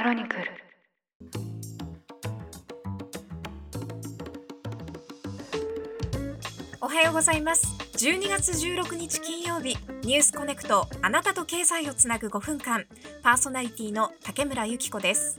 [0.00, 0.44] クロニクル。
[6.80, 7.66] おはようございます。
[7.98, 12.86] 12月16日金曜日ニュースコネクトあなたと経済をつなぐ5分間
[13.22, 15.38] パーソナリティの竹村由紀子です。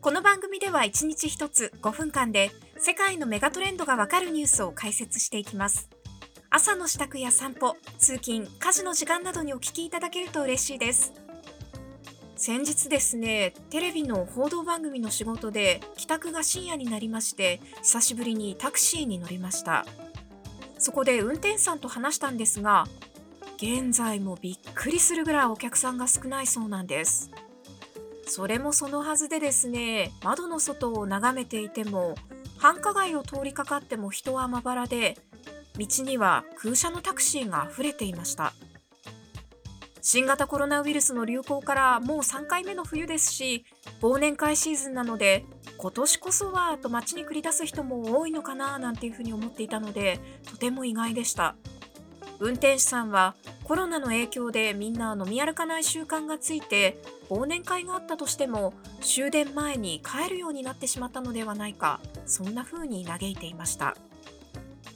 [0.00, 5.88] この番組では1日1つ5分間で世界のメガトレンドがわかるニュースを解説していきます。
[6.50, 11.12] 朝の支度や散歩通勤家事の時間などにお聞きいただけると嬉しいです。
[12.36, 19.86] 先日ですねテレビの報道番組の仕事で帰宅が深夜になりまして久しぶりにタクシーに乗りました。
[20.78, 22.86] そこで運転手さんと話したんですが
[23.56, 27.30] 現在もびっくりするぐらいお客さんが少ないそうなんです。
[28.26, 32.16] それもそのはずでですね窓の外を眺めていても
[32.56, 35.16] 繁華街を通りかかっても人はまばらで
[35.78, 38.52] 道には空車のタクシーが溢れていました。
[40.04, 43.64] 新型コロナウイルスの流行からもう3回目の冬ですし
[44.00, 45.44] 忘年会シーズンなので
[45.78, 51.54] 今年こそはと街に繰り出す人も多いのかななんていうふうに思っていたのでとても意外でした。
[52.40, 57.00] 運転手さんはコロナの影響でみんな飲み歩かない習慣がついて
[57.30, 63.96] 忘年会があったとしても終電前に帰るようになってしまったのではないかそんな風に嘆いていました。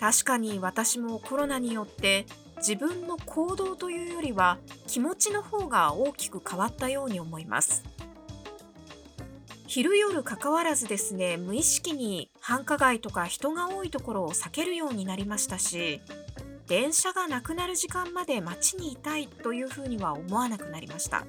[0.01, 2.27] 確かに私もコロナによって
[2.57, 7.85] 自分の行動というよりは気持ちの方が大きく変わったように思います。
[9.67, 16.01] 昼夜関わらずですね無意識に繁華街とか人が多いところを避けるようになりましたし
[16.67, 21.27] 電車がなくなる時間まで街にいたいというふうには思わなくなりました。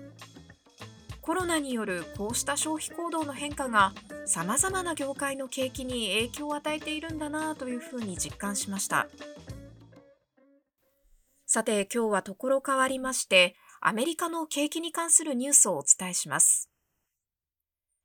[1.21, 3.91] コロナによるこうした消費行動の変化が
[4.25, 9.09] さまざまな業界の景気に影響を与えているんだなというふうに実感しました。
[11.49, 16.69] さて今日はところ変わりまして、アメリカの景気に関するニュースをお伝えします。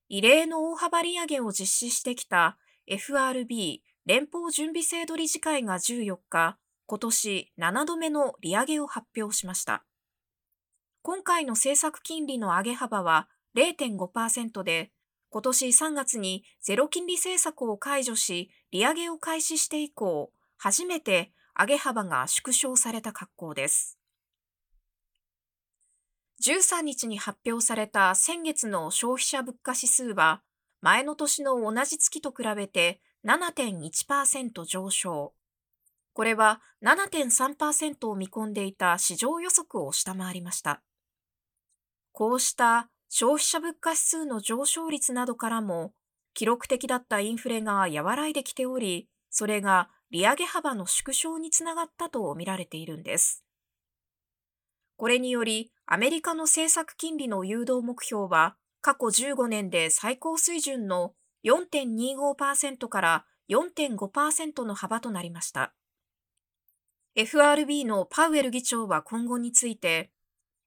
[0.09, 9.85] 異例の大幅利上げを実施してきた FRB 連邦準備制度理事会が14日、今年7度目の利上げを発表しました。
[11.03, 14.93] 今回の政策金利の上げ幅は0.5%で、
[15.31, 23.99] 今年3月にゼロ金利政策を解除し、利上げを開始して以降、初めて上げ幅が縮小された格好です。
[26.45, 30.43] 13日に発表された先月の消費者物価指数は、
[30.81, 35.35] 前の年の同じ月と比べて7.1%上昇。
[36.15, 40.83] これは7.3%を見込んでいた市場予測を下回りました。
[42.11, 45.93] こうした消費者物価指数の上昇率などからも、
[46.35, 53.43] 記録的だったインフレが和らいできており、それが利上げ幅の縮小につながったと見られているんです。
[54.99, 61.15] これにより、アメリカの政策金利の誘導目標は、過去15年で最高水準の
[61.45, 65.73] 4.25%から4.5%の幅となりました。
[67.15, 70.11] FRB のパウエル議長は今後について、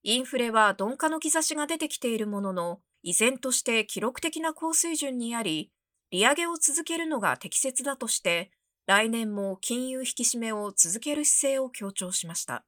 [0.01, 5.71] インフレは鈍化の兆しが出てきているものの、依然として記録的な高水準にあり、
[6.09, 8.49] 利上げを続けるのが適切だとして、
[8.87, 12.63] 来年も金融引き締めを続ける姿勢を強調しました。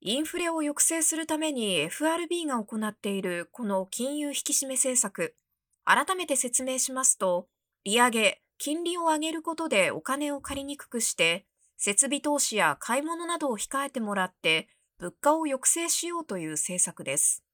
[0.00, 5.36] インフレを抑制するために FRB が行っているこの金融引き締め政策、
[5.84, 7.46] 改めて説明しますと、
[7.84, 14.68] 利上げ、金利を上げることでお金を借りにくくして、設備投資や買い物などを控えてもらって、
[14.98, 17.44] 物価を抑制しようという政策です。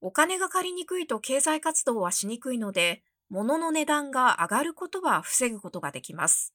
[0.00, 3.02] お金が借りにくいと経済活動はしにくいので、
[3.32, 6.52] 物の値段が上がることは防ぐことができます。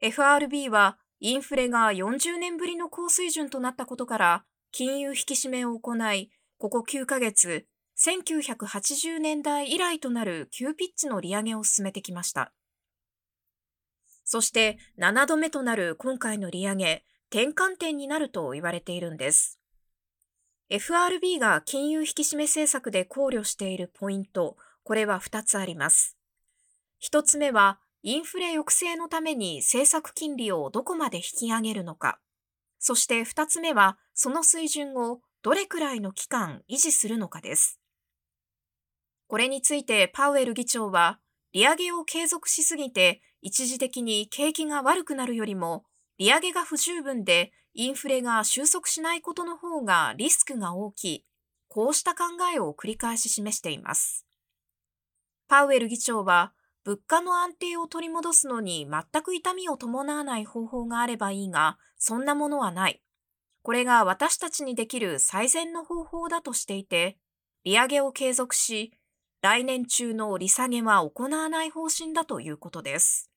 [0.00, 7.66] FRB はインフレが40年ぶりの高水準となったことから金融引き締めを行い、ここ9ヶ月、
[7.96, 12.52] 1980年代以来となる急ピッチの利上げを進めてきました。
[14.24, 19.60] そして7度目となる今回の利上げ、転換点になると言われているんです。
[20.68, 24.56] FRB が金融引き締め政策で考慮しているポイント、
[24.88, 26.16] これは2つあります。
[27.02, 32.18] 1つ目は、インフレ抑制のために政策金利をどこまで引き上げるのか。
[32.78, 37.78] そして2つ目は、その水準をどれくらいの期間維持するのかです。
[39.26, 41.20] これについてパウエル議長は、
[41.52, 45.84] 利上げを継続しすぎて一時的に景気が悪くなるよりも、
[46.16, 51.26] 利上げが不十分でインフレが収束しないことの方がリスクが大きい。
[51.68, 52.24] こうした考
[52.54, 54.27] えを繰り返し示しています。
[55.48, 56.52] パウエル議長は、
[56.84, 63.02] 物価の安定を取り戻すのに全く痛みを伴わない方法があればいいが、そんなものはない。
[63.62, 67.18] これが私たちにできる最善の方法だとしていて、
[67.64, 68.92] 利上げを継続し、
[69.40, 73.30] 来年中の利下げは行わない方針だということです。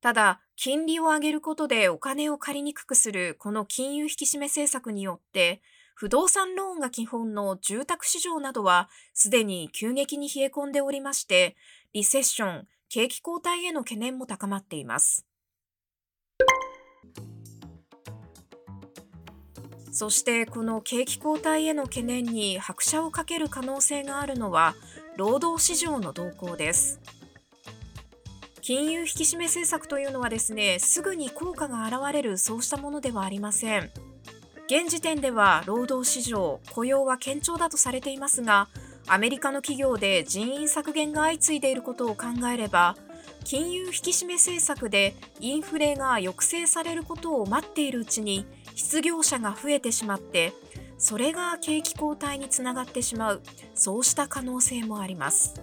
[0.00, 5.62] ただ、金利を上げることでお金を借りにくくするこの金融引き締め政策によって、
[5.94, 11.56] 不動産ローンが基本の住宅市場などはすでに急激に冷え込んでおりまして、
[11.92, 15.24] リセッション、景気後退への懸念も高まっています。
[19.92, 24.74] そしてこの景気後退への懸念に拍車をかける可能性があるのは
[25.16, 27.00] 労働市場の動向です。
[28.60, 33.90] 金融引き締め政策というのはですね、すぐに効果が現れるそうしたものではありません。
[34.66, 38.68] 現時点では労働市場、雇用は堅調だとされていますが、
[39.06, 42.96] アメリカの企業で人員削減が相次いでいることを考えれば、
[43.44, 50.54] 金融引き締め政策でインフレが抑制されることを待っているうちに失業者が増えてしまって
[50.96, 53.42] それが景気後退につながってしまう。
[53.74, 55.60] そうした可能性もあります。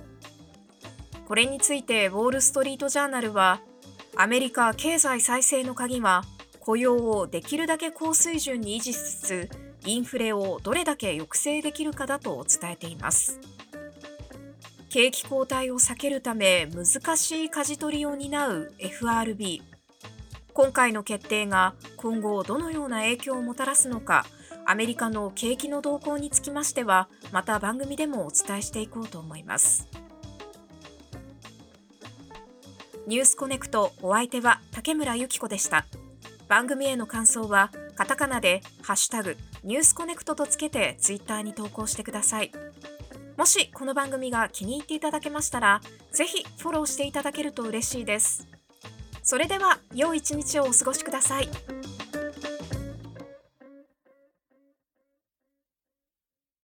[1.28, 3.62] これについてウォール・ストリート・ジャーナルは
[4.16, 6.24] アメリカ経済再生の鍵は
[6.62, 9.50] 雇用をできるだけ高水準に維持しつつ
[9.86, 13.40] インフレをどれだけ抑制できるかだと伝えています。
[14.90, 19.64] 景気後退を避けるため難しい舵取りを担う FRB
[20.54, 24.26] 今回の決定が今後どのような影響をもたらすのか
[24.66, 29.88] アメリカの景気の動向につきましてはまた番組でもお伝えしていこうと思います。
[33.08, 35.86] ニュースコネクトお相手は竹村由紀子でした。
[36.52, 42.52] 番組への感想はカタカナでハッシュタグニュースコネクトとつけてツイッターに投稿してください
[43.38, 45.80] もしこの番組が気に入っていただけましたら
[46.12, 48.50] ぜひフォローしていただけると嬉しいです
[49.24, 51.81] それでは良い一日をお過ごしください。